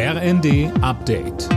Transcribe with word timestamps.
RND 0.00 0.70
Update. 0.80 1.48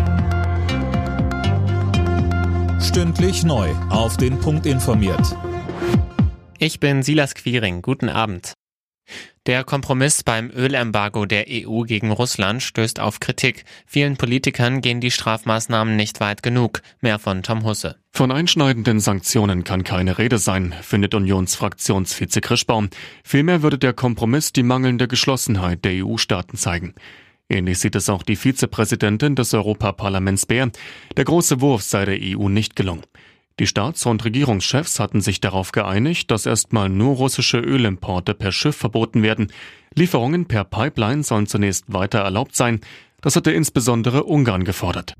Stündlich 2.81 3.43
neu. 3.43 3.69
Auf 3.91 4.17
den 4.17 4.39
Punkt 4.39 4.65
informiert. 4.65 5.37
Ich 6.57 6.79
bin 6.79 7.03
Silas 7.03 7.35
Quiring. 7.35 7.83
Guten 7.83 8.09
Abend. 8.09 8.53
Der 9.45 9.63
Kompromiss 9.63 10.23
beim 10.23 10.49
Ölembargo 10.49 11.27
der 11.27 11.45
EU 11.51 11.81
gegen 11.81 12.09
Russland 12.09 12.63
stößt 12.63 12.99
auf 12.99 13.19
Kritik. 13.19 13.63
Vielen 13.85 14.17
Politikern 14.17 14.81
gehen 14.81 15.01
die 15.01 15.11
Strafmaßnahmen 15.11 15.95
nicht 15.95 16.19
weit 16.19 16.41
genug. 16.41 16.81
Mehr 16.99 17.19
von 17.19 17.43
Tom 17.43 17.63
Husse. 17.63 17.97
Von 18.11 18.31
einschneidenden 18.31 18.99
Sanktionen 18.99 19.63
kann 19.63 19.83
keine 19.83 20.17
Rede 20.17 20.39
sein, 20.39 20.73
findet 20.81 21.13
Unionsfraktionsvize 21.13 22.41
Krischbaum. 22.41 22.89
Vielmehr 23.23 23.61
würde 23.61 23.77
der 23.77 23.93
Kompromiss 23.93 24.51
die 24.51 24.63
mangelnde 24.63 25.07
Geschlossenheit 25.07 25.85
der 25.85 26.03
EU-Staaten 26.03 26.57
zeigen. 26.57 26.95
Ähnlich 27.51 27.79
sieht 27.79 27.95
es 27.95 28.07
auch 28.07 28.23
die 28.23 28.37
Vizepräsidentin 28.37 29.35
des 29.35 29.53
Europaparlaments 29.53 30.45
Bär. 30.45 30.71
Der 31.17 31.25
große 31.25 31.59
Wurf 31.59 31.83
sei 31.83 32.05
der 32.05 32.17
EU 32.21 32.47
nicht 32.47 32.77
gelungen. 32.77 33.03
Die 33.59 33.67
Staats- 33.67 34.05
und 34.05 34.23
Regierungschefs 34.23 35.01
hatten 35.01 35.19
sich 35.19 35.41
darauf 35.41 35.73
geeinigt, 35.73 36.31
dass 36.31 36.45
erstmal 36.45 36.87
nur 36.87 37.15
russische 37.15 37.57
Ölimporte 37.57 38.35
per 38.35 38.53
Schiff 38.53 38.77
verboten 38.77 39.21
werden. 39.21 39.51
Lieferungen 39.93 40.45
per 40.45 40.63
Pipeline 40.63 41.23
sollen 41.23 41.45
zunächst 41.45 41.91
weiter 41.91 42.19
erlaubt 42.19 42.55
sein. 42.55 42.79
Das 43.19 43.35
hatte 43.35 43.51
insbesondere 43.51 44.23
Ungarn 44.23 44.63
gefordert. 44.63 45.15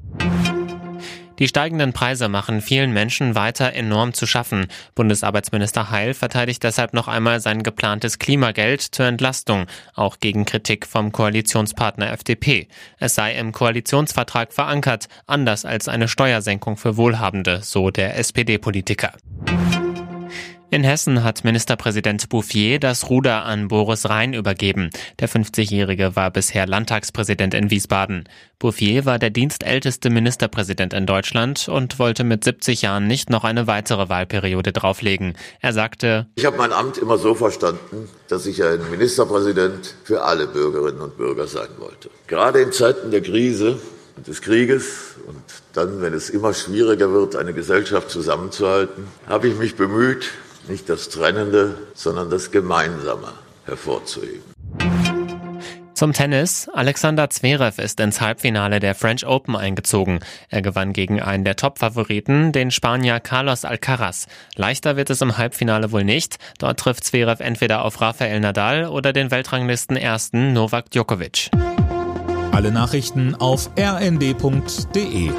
Die 1.41 1.47
steigenden 1.47 1.91
Preise 1.91 2.29
machen 2.29 2.61
vielen 2.61 2.93
Menschen 2.93 3.33
weiter 3.33 3.73
enorm 3.73 4.13
zu 4.13 4.27
schaffen. 4.27 4.67
Bundesarbeitsminister 4.93 5.89
Heil 5.89 6.13
verteidigt 6.13 6.61
deshalb 6.61 6.93
noch 6.93 7.07
einmal 7.07 7.39
sein 7.39 7.63
geplantes 7.63 8.19
Klimageld 8.19 8.79
zur 8.81 9.07
Entlastung, 9.07 9.65
auch 9.95 10.19
gegen 10.19 10.45
Kritik 10.45 10.85
vom 10.85 11.11
Koalitionspartner 11.11 12.11
FDP. 12.11 12.67
Es 12.99 13.15
sei 13.15 13.33
im 13.33 13.53
Koalitionsvertrag 13.53 14.53
verankert, 14.53 15.07
anders 15.25 15.65
als 15.65 15.87
eine 15.87 16.07
Steuersenkung 16.07 16.77
für 16.77 16.95
Wohlhabende, 16.95 17.61
so 17.63 17.89
der 17.89 18.19
SPD-Politiker. 18.19 19.13
In 20.73 20.85
Hessen 20.85 21.21
hat 21.25 21.43
Ministerpräsident 21.43 22.29
Bouffier 22.29 22.79
das 22.79 23.09
Ruder 23.09 23.43
an 23.43 23.67
Boris 23.67 24.07
Rhein 24.07 24.33
übergeben. 24.33 24.89
Der 25.19 25.27
50-Jährige 25.27 26.15
war 26.15 26.31
bisher 26.31 26.65
Landtagspräsident 26.65 27.53
in 27.53 27.69
Wiesbaden. 27.69 28.23
Bouffier 28.57 29.03
war 29.03 29.19
der 29.19 29.31
dienstälteste 29.31 30.09
Ministerpräsident 30.09 30.93
in 30.93 31.05
Deutschland 31.05 31.67
und 31.67 31.99
wollte 31.99 32.23
mit 32.23 32.45
70 32.45 32.83
Jahren 32.83 33.05
nicht 33.05 33.29
noch 33.29 33.43
eine 33.43 33.67
weitere 33.67 34.07
Wahlperiode 34.07 34.71
drauflegen. 34.71 35.33
Er 35.59 35.73
sagte, 35.73 36.27
Ich 36.35 36.45
habe 36.45 36.55
mein 36.55 36.71
Amt 36.71 36.97
immer 36.97 37.17
so 37.17 37.35
verstanden, 37.35 38.07
dass 38.29 38.45
ich 38.45 38.63
ein 38.63 38.79
Ministerpräsident 38.89 39.95
für 40.05 40.23
alle 40.23 40.47
Bürgerinnen 40.47 41.01
und 41.01 41.17
Bürger 41.17 41.47
sein 41.47 41.67
wollte. 41.79 42.09
Gerade 42.27 42.61
in 42.61 42.71
Zeiten 42.71 43.11
der 43.11 43.21
Krise 43.21 43.77
und 44.15 44.25
des 44.25 44.41
Krieges 44.41 45.17
und 45.27 45.43
dann, 45.73 46.01
wenn 46.01 46.13
es 46.13 46.29
immer 46.29 46.53
schwieriger 46.53 47.11
wird, 47.11 47.35
eine 47.35 47.51
Gesellschaft 47.51 48.09
zusammenzuhalten, 48.09 49.07
habe 49.27 49.49
ich 49.49 49.57
mich 49.57 49.75
bemüht, 49.75 50.31
nicht 50.71 50.89
das 50.89 51.09
Trennende, 51.09 51.77
sondern 51.93 52.29
das 52.29 52.49
Gemeinsame 52.49 53.33
hervorzuheben. 53.65 54.41
Zum 55.93 56.13
Tennis. 56.13 56.67
Alexander 56.73 57.29
Zverev 57.29 57.79
ist 57.79 57.99
ins 57.99 58.21
Halbfinale 58.21 58.79
der 58.79 58.95
French 58.95 59.23
Open 59.27 59.55
eingezogen. 59.55 60.19
Er 60.49 60.63
gewann 60.63 60.93
gegen 60.93 61.21
einen 61.21 61.43
der 61.43 61.55
Top-Favoriten, 61.55 62.51
den 62.51 62.71
Spanier 62.71 63.19
Carlos 63.19 63.65
Alcaraz. 63.65 64.25
Leichter 64.55 64.97
wird 64.97 65.11
es 65.11 65.21
im 65.21 65.37
Halbfinale 65.37 65.91
wohl 65.91 66.03
nicht. 66.03 66.37
Dort 66.57 66.79
trifft 66.79 67.03
Zverev 67.03 67.43
entweder 67.43 67.85
auf 67.85 68.01
Rafael 68.01 68.39
Nadal 68.39 68.87
oder 68.87 69.13
den 69.13 69.29
Weltranglisten 69.29 69.95
ersten 69.95 70.53
Novak 70.53 70.89
Djokovic. 70.89 71.51
Alle 72.51 72.71
Nachrichten 72.71 73.35
auf 73.35 73.69
rnd.de 73.77 75.29